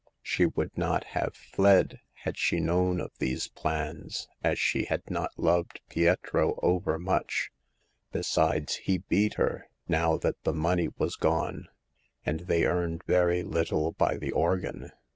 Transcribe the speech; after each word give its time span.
She 0.23 0.47
would 0.47 0.75
not 0.75 1.03
have 1.13 1.35
fled 1.35 1.99
had 2.23 2.35
she 2.35 2.59
known 2.59 2.99
of 2.99 3.11
these 3.19 3.47
plans, 3.49 4.27
as 4.43 4.57
she 4.57 4.85
had 4.85 5.07
not 5.11 5.29
loved 5.37 5.79
Pietro 5.89 6.57
overmuch. 6.63 7.51
Besides, 8.11 8.77
he 8.77 8.97
beat 8.97 9.35
her, 9.35 9.67
now 9.87 10.17
that 10.17 10.41
the 10.43 10.53
money 10.55 10.89
was 10.97 11.15
gone; 11.15 11.67
and 12.25 12.39
they 12.39 12.65
earned 12.65 13.03
very 13.03 13.43
little 13.43 13.91
by 13.91 14.17
the 14.17 14.31
organ. 14.31 14.89